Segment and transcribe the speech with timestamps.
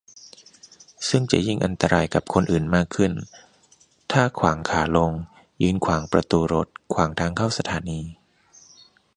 [1.09, 3.11] ซึ่งจะยิ่งอันตรายกับคนอื่นมากขึ้น
[4.11, 5.11] ถ้าขวางขาลง
[5.63, 8.01] ยืนขวางประตูรถ ขวางทางเข้าสถานี